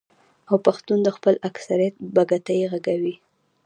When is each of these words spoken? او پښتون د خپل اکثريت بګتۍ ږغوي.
او 0.49 0.55
پښتون 0.65 0.99
د 1.03 1.07
خپل 1.17 1.35
اکثريت 1.49 1.93
بګتۍ 2.15 2.59
ږغوي. 2.71 3.15